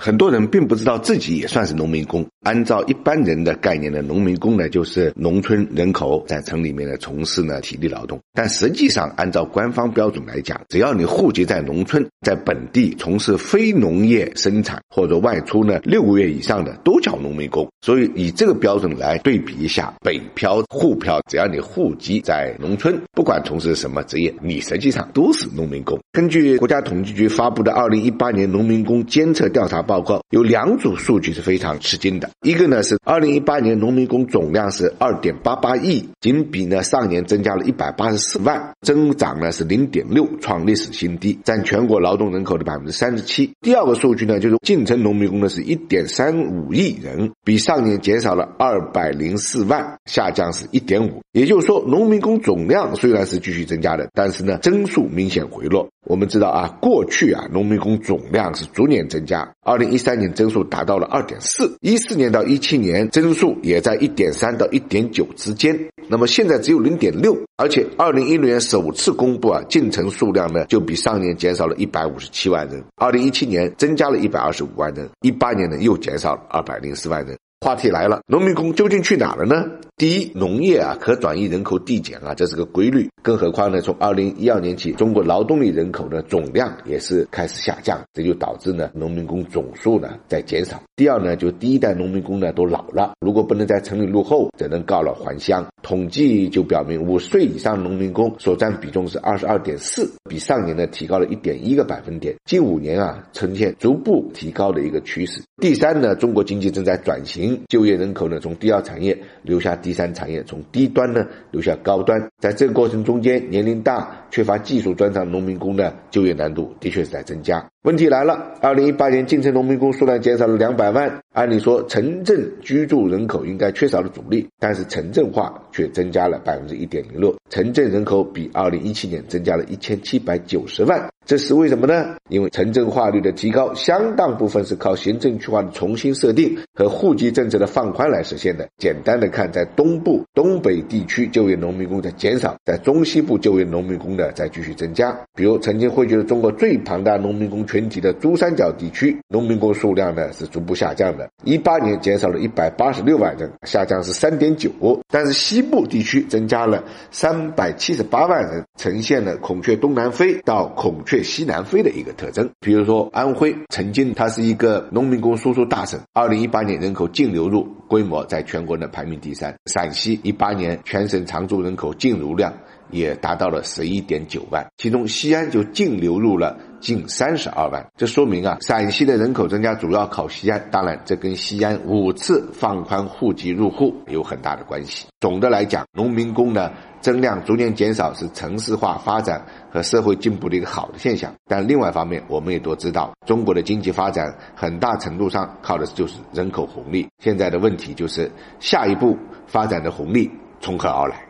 [0.00, 2.24] 很多人并不知道自己也算是农民工。
[2.42, 8.18] 按照一般人的概念呢，农民工呢就是农村人口在城里面呢从事呢体力劳动。
[8.32, 17.68] 但实际上，按照官方标准来讲，只要你户籍在农村，在本地从事非农业生产或者外出呢六个月以上的，都叫农民工。
[17.82, 26.00] 所以以这个标准来对比一下，北漂、沪漂，只要你户籍在农村，不管从事什么职业，你实际上都是农民工。
[26.10, 29.84] 根据国家统计局发布的二零一八年农民工监测调查。
[29.90, 43.50] 报告有两组数据是非常吃惊的，一个呢是二零一八年农民工总量是二点八八亿，仅比呢上年增加了一百八十四万，增长呢是零点六，创历史新低，占全国劳动人口的百分之三十七。
[43.60, 51.20] 第二个数据呢就是进城农民工呢是一点三五亿人，比上年减少了二百零四万，下降是一点五。
[51.32, 55.88] 也就是说，农民工总量虽然是继续增加的，但是呢增速明显回落。
[56.10, 59.78] 我们知道啊，过去啊农民工总量是逐年增加，二。
[59.78, 65.78] 零一三年增速达到了二点四，一四年到一七年增速也在一点三到一点九之间。
[66.08, 72.82] 那么现在只有零点六，而且二零一六年首次公布啊进城数量呢，就比上年减少了一百五十七万人。
[72.96, 77.38] 二零一七年增加了一百二十五万人，一八年呢又减少了二百零四万人。
[77.60, 79.64] 话题来了，农民工究竟去哪了呢？
[80.00, 83.06] 第一，农业啊可转移人口递减啊，这是个规律。
[83.22, 90.82] 更何况呢，从二零一二年起，中国劳动力人口的总量也是开始下降，这就导致呢农民工总数呢在减少。
[90.96, 95.66] 第二呢，就第一代农民工呢都老了，如果不能在城里落后，只能告老还乡。
[95.82, 102.34] 统计就表明，五岁以上农民工所占比重是二十二点四，比上年呢提高了一点一个百分点。
[102.46, 105.42] 近五年啊呈现逐步提高的一个趋势。
[105.60, 112.30] 第三呢，中国经济正在转型，就业人口呢从第二产业留下第第三产业，从低端呢流向高端。
[112.38, 117.68] 在这个过程中间，年龄大、缺乏技术专长农民工的就业难度的确是在增加。
[117.82, 121.12] 问题来了，二零一八年进城农民工数量减少了两百万。
[121.32, 131.10] 按理说，城镇居住人口应该缺少了阻力，但是城镇化却增加了百分之一点零六，城镇人口比二零一七年增加了一千七百九十万。
[131.30, 132.16] 这是为什么呢？
[132.28, 138.68] 因为城镇化率的提高，相当部分是靠行政区划的重新设定和户籍政策的放宽来实现的。
[138.78, 145.16] 简单的看，在东部、东北地区就业农民工在减少，在中西部就业农民工呢在继续增加。
[145.36, 151.30] 比如曾经汇聚了中国最庞大农民工群体的珠三角地区，农民工数量呢是逐步下降的。
[151.44, 154.68] 一八年减少了一百八十六万人，下降是三点九。
[155.08, 161.22] 但是西部地区增加了三百七十八万人，呈现了孔雀东南飞到孔雀。
[161.22, 169.54] 西南飞的一个特征，比如说安徽，曾经它是一个农民工输出大省，二零一八年人口净流入规模在全国呢排名第三。
[169.66, 172.50] 陕西一八年全省常住人口净流量
[172.90, 177.86] 也达到了十一点九万，其中西安就净流入了近三十二万。
[177.96, 185.06] 这说明啊，陕西的人口增加主要靠西安，当然这跟西安五次放宽户籍入户有很大的关系。
[185.20, 186.70] 总的来讲，农民工呢。
[187.00, 197.08] 增量逐年减少是城市化发展和社会进步的一个好的现象，但另外一方面，我们也都知道，中国的经济发展很大程度上靠的就是人口红利。
[197.24, 200.30] 现在的问题就是，下一步发展的红利
[200.60, 201.24] 从何而来？